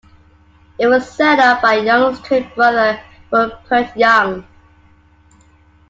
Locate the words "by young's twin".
1.61-2.49